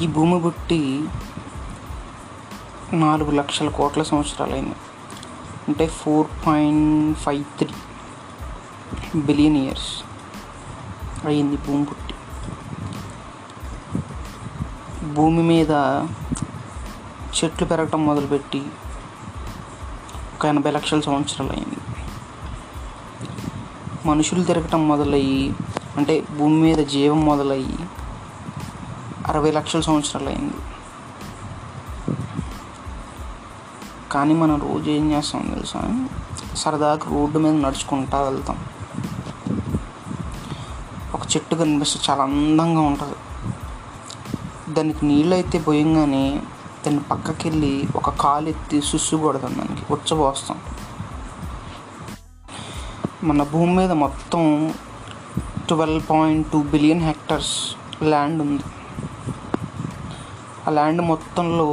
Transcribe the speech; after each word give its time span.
ఈ 0.00 0.06
భూమి 0.06 0.40
పుట్టి 0.40 1.04
నాలుగు 2.92 3.30
లక్షల 3.30 3.68
కోట్ల 3.68 4.02
సంవత్సరాలైంది. 4.02 4.76
అంటే 5.68 5.86
four 5.86 6.46
point 6.46 7.18
five 7.18 7.44
three 7.58 7.74
billion 9.20 9.56
years 9.56 9.90
అయింది 11.26 11.56
భూమి 11.56 11.84
పుట్టి 11.84 12.14
భూమి 15.06 15.42
మీద 15.42 15.70
చెట్లు 17.36 17.66
పెరగటం 17.66 18.06
మొదలుపెట్టి 18.06 18.62
ఒక 20.34 20.46
ఎనభై 20.46 20.70
లక్షల 20.70 21.00
సంవత్సరాలు 21.00 21.52
అయింది 21.52 21.78
మనుషులు 24.06 24.44
తిరగటం 24.44 24.88
మొదలయ్యి 24.88 25.54
అంటే 25.96 26.24
భూమి 26.38 26.62
మీద 26.62 26.86
జీవం 26.86 27.24
మొదలయ్యి 27.24 27.78
అరవై 29.26 29.50
లక్షల 29.50 29.80
సంవత్సరాలు 29.80 30.28
అయింది. 30.28 30.54
కానీ 34.12 34.34
మనం 34.34 34.60
రోజు 34.60 34.90
ఏం 34.90 35.12
చేస్తాం 35.12 35.42
తెలుసా? 35.42 36.08
సరదాగా 36.54 36.98
రోడ్డు 37.10 37.38
మీద 37.38 37.54
నడుచుకుంటా 37.54 38.22
వెళ్తాం. 38.22 38.58
ఒక 41.14 41.20
చెట్టు 41.36 41.54
కనిపిస్తే 41.54 42.00
చాలా 42.10 42.22
అందంగా 42.22 42.80
ఉంటుంది. 42.80 43.14
దానికి 44.74 45.06
నీళ్ళు 45.06 45.34
అయితే 45.34 45.58
పోయంగానే 45.58 46.42
దాన్ని 46.86 47.02
పక్కకి 47.02 47.48
వెళ్ళి 47.48 47.84
ఒక 47.96 48.10
కాలు 48.10 48.48
ఎత్తి 48.48 48.82
సుస్సు 48.82 49.16
కొడతాం 49.16 49.54
దానికి 49.58 49.92
ఉచ్చబోస్తాం. 49.92 50.58
మన 53.24 53.42
భూమి 53.42 53.76
మీద 53.76 53.92
మొత్తం 53.92 54.74
twelve 55.68 56.02
point 56.10 56.52
two 56.52 56.62
billion 56.62 57.00
hectares 57.00 57.76
land 58.02 58.42
ఉంది. 58.42 58.62
ఆ 60.62 60.70
ల్యాండ్ 60.70 61.02
మొత్తంలో 61.02 61.66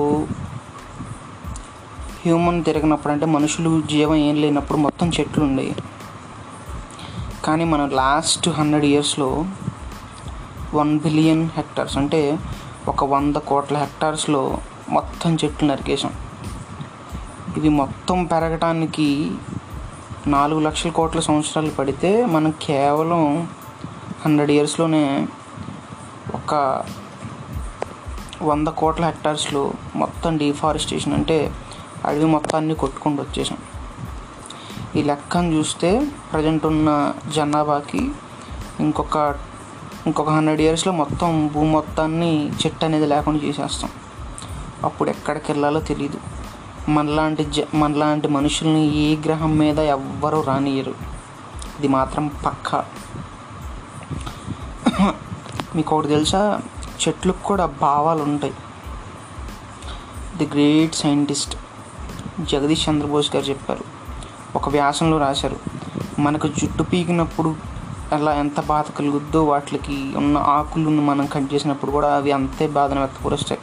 హ్యూమన్ 2.22 2.62
తిరిగినప్పుడు 2.64 3.12
అంటే 3.14 3.26
మనుషులు 3.30 3.72
జీవం 3.88 4.20
ఏం 4.22 4.36
లేనప్పుడు 4.36 4.80
మొత్తం 4.80 5.08
చెట్లు 5.10 5.44
ఉండేవి 5.44 5.76
కానీ 7.46 7.66
మనం 7.66 7.86
లాస్ట్ 7.96 8.48
హండ్రెడ్ 8.50 8.86
ఇయర్స్లో 8.86 9.30
వన్ 10.74 10.94
బిలియన్ 11.00 11.44
హెక్టార్స్ 11.50 11.98
అంటే 11.98 12.22
ఒక 12.88 13.04
వంద 13.04 13.38
కోట్ల 13.48 13.78
హెక్టార్స్లో 13.78 14.42
మొత్తం 14.90 15.34
చెట్లు 15.36 15.68
నరికేసాం 15.68 16.14
ఇది 17.58 17.70
మొత్తం 17.78 18.18
పెరగటానికి 18.26 19.10
నాలుగు 20.28 20.60
లక్షల 20.60 20.92
కోట్ల 20.92 21.20
సంవత్సరాలు 21.20 21.72
పడితే 21.72 22.12
మనం 22.28 22.52
కేవలం 22.66 23.24
హండ్రెడ్ 24.26 24.52
ఇయర్స్లోనే 24.52 25.04
ఒక 26.34 26.54
వంద 28.42 28.68
కోట్ల 28.68 29.06
హెక్టార్స్లో 29.06 29.74
మొత్తం 29.96 30.38
డిఫారెస్టేషన్ 30.38 31.14
అంటే 31.14 31.54
అడవి 32.06 32.26
మొత్తాన్ని 32.26 32.76
కొట్టుకుంటూ 32.76 33.24
వచ్చేసాం. 33.24 33.58
ఈ 34.96 35.04
లెక్కను 35.04 35.54
చూస్తే 35.54 36.08
ప్రజెంట్ 36.34 36.66
ఉన్న 36.66 37.14
జనాభాకి 37.36 38.12
ఇంకొక 38.80 39.36
ఇంకొక 40.08 40.30
హండ్రెడ్ 40.30 40.62
ఇయర్స్లో 40.62 40.94
మొత్తం 40.94 41.48
భూమి 41.54 41.72
మొత్తాన్ని 41.72 42.52
చెట్టు 42.52 42.86
అనేది 42.86 43.06
లేకుండా 43.06 43.44
చేసేస్తాం. 43.44 43.90
అప్పుడు 44.84 45.10
ఎక్కడికి 45.10 45.52
వెళ్ళాలో 45.52 45.80
తెలియదు 45.80 46.20
మనలాంటి 46.92 47.46
జ 47.46 47.60
మనలాంటి 47.74 48.28
మనుషుల్ని 48.28 48.96
ఏ 48.96 49.16
గ్రహం 49.16 49.58
మీద 49.58 49.80
ఎవ్వరూ 49.80 50.42
రానియరు 50.42 50.94
ఇది 51.80 51.88
మాత్రం 51.88 52.32
పక్కా. 52.46 52.86
మీకు 55.76 55.96
ఒకటి 55.96 56.08
తెలుసా? 56.08 56.62
చెట్లకు 57.08 57.44
కూడా 57.44 57.66
భావాలు 57.66 58.24
ఉంటాయి 58.24 58.54
the 60.38 60.46
great 60.46 60.96
scientist 60.96 61.58
Jagadish 62.42 62.90
Chandrabose 62.90 63.36
గారు 63.36 63.46
చెప్పారు. 63.46 63.84
ఒక 64.56 64.70
వ్యాసంలో 64.70 65.18
రాశారు 65.18 65.58
మనకు 66.20 66.48
జుట్టు 66.48 66.84
పీకినప్పుడు 66.84 67.56
అలా 68.14 68.34
ఎంత 68.34 68.66
బాధ 68.66 68.86
కలుగుద్దో 69.00 69.44
వాటికి 69.44 70.14
ఉన్న 70.18 70.38
ఆకులను 70.38 71.02
మనం 71.02 71.26
కట్ 71.26 71.54
చేసినప్పుడు 71.54 71.92
కూడా 71.92 72.16
అవి 72.16 72.32
అంతే 72.32 72.68
బాధను 72.68 73.00
వ్యక్తపరుస్తాయి. 73.00 73.62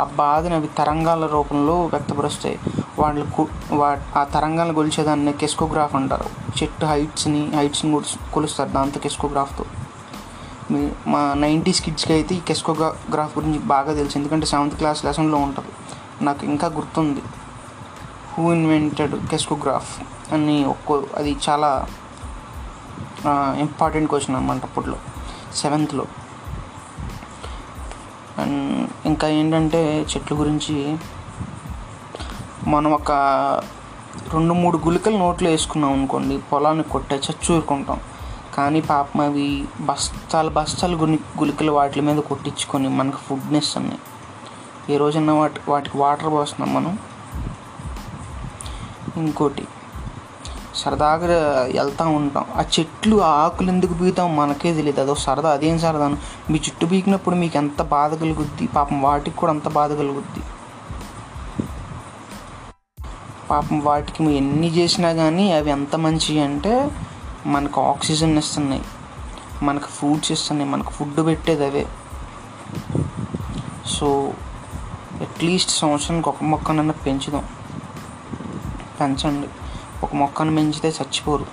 ఆ 0.00 0.04
బాధను 0.04 0.56
అవి 0.56 0.68
తరంగాల 0.78 1.26
రూపంలో 1.26 1.80
వ్యక్తపరుస్తాయి. 1.80 2.58
వాళ్ళకు 2.98 3.48
వా 3.72 3.98
ఆ 4.16 4.24
తరంగాలను 4.24 4.74
కొలిచేదాన్ని 4.74 5.32
కెస్కోగ్రాఫ్ 5.32 5.94
అంటారు. 5.94 6.24
చెట్టు 6.62 6.86
హైట్స్ని 6.86 7.56
హైట్స్ని 7.56 8.00
కొలుస్తారు 8.34 8.68
దాంతో 8.68 9.00
కెస్కోగ్రాఫ్తో. 9.00 9.64
మా 11.06 11.20
నైంటీస్ 11.34 11.80
కిడ్స్కి 11.80 12.12
అయితే 12.12 12.34
ఈ 12.34 12.40
కెస్కోగ్రాఫ్ 12.40 13.38
గురించి 13.38 13.58
బాగా 13.58 13.92
తెలుసు. 13.94 14.18
ఎందుకంటే 14.18 14.46
సెవెంత్ 14.46 14.74
క్లాస్ 14.74 15.04
లెసన్లో 15.04 15.38
ఉంటుంది 15.38 15.72
నాకు 16.24 16.44
ఇంకా 16.44 16.68
గుర్తుంది. 16.68 17.22
హూ 18.32 18.52
ఇన్వెంటెడ్ 18.52 19.14
కెస్కోగ్రాఫ్ 19.30 19.92
అని 20.34 20.64
ఒక్కో 20.64 20.94
అది 21.16 21.36
చాలా 21.48 21.70
ఇంపార్టెంట్ 23.60 24.10
క్వశ్చన్ 24.10 24.36
అనమాట 24.36 24.64
అప్పట్లో. 24.64 24.98
సెవెంత్లో 25.56 26.06
అండ్ 28.38 28.88
ఇంకా 29.06 29.28
ఏంటంటే 29.28 29.80
చెట్ల 30.10 30.32
గురించి 30.40 30.76
మనం 32.66 32.90
ఒక 32.92 33.12
రెండు 34.32 34.54
మూడు 34.54 34.76
గుళికలు 34.76 35.16
నోట్లో 35.16 35.50
వేసుకున్నాం 35.50 35.92
అనుకోండి 35.92 36.38
పొలాన్ని 36.38 36.84
కొట్టే 36.84 37.16
చచ్చూరుకుంటాం 37.16 38.00
కానీ 38.56 38.80
పాపం 38.80 39.20
అవి 39.20 39.64
బస్తాలు 39.80 40.50
బస్తాలు 40.50 40.96
గుని 40.96 41.18
గుళికలు 41.38 41.72
వాటి 41.72 42.00
మీద 42.00 42.16
కొట్టించుకొని 42.16 42.88
మనకు 42.88 43.16
ఫుడ్ని 43.16 43.58
ఇస్తున్నాయి 43.58 43.98
ఏ 44.94 44.96
రోజన్నా 44.96 45.34
వాటి 45.34 45.60
వాటికి 45.68 45.98
వాటర్ 45.98 46.30
పోస్తున్నాం 46.30 46.74
మనం. 46.74 46.98
ఇంకోటి 49.16 49.64
సరదాగా 50.74 51.26
వెళ్తూ 51.62 52.08
ఉంటాం. 52.08 52.44
ఆ 52.56 52.62
చెట్లు 52.78 53.16
ఆకులు 53.16 53.68
ఎందుకు 53.68 53.94
బీగుతాం 53.94 54.36
మనకే 54.36 54.74
తెలియదు 54.74 55.00
అదో 55.00 55.14
సరదా 55.14 55.50
అదేం 55.50 55.78
సరదా 55.78 56.08
మీ 56.50 56.56
చుట్టూ 56.56 56.86
బీకినప్పుడు 56.86 57.34
మీకు 57.34 57.56
ఎంత 57.56 57.82
బాధ 57.82 58.14
కలుగుద్ది? 58.14 58.66
పాపం 58.66 59.02
వాటికి 59.02 59.36
కూడా 59.36 59.52
అంత 59.52 59.68
బాధ 59.68 59.92
కలుగుద్ది. 59.92 60.42
పాపం 63.50 63.80
వాటికి 63.80 64.22
మేము 64.22 64.36
ఎన్ని 64.36 64.68
చేసినా 64.68 65.12
కానీ 65.12 65.52
అవి 65.52 65.70
ఎంత 65.70 65.96
మంచివి 65.96 66.40
అంటే 66.40 66.90
మనకు 67.46 67.82
ఆక్సిజన్ 67.82 68.38
ఇస్తున్నాయి 68.38 68.82
మనకు 69.62 69.86
ఫ్రూట్స్ 69.86 70.32
ఇస్తున్నాయి 70.32 70.70
మనకు 70.70 70.90
ఫుడ్ 70.90 71.26
పెట్టేది 71.26 71.66
అవే. 71.66 71.86
సో 73.86 74.32
అట్లీస్ట్ 75.20 75.70
సంవత్సరానికి 75.70 76.28
ఒక 76.28 76.42
మొక్కనన్నా 76.42 76.94
పెంచుదాం. 77.06 77.44
పెంచండి. 79.00 79.48
ఒక 80.02 80.14
మొక్కను 80.14 80.56
పెంచితే 80.56 80.88
చచ్చిపోరు. 80.88 81.46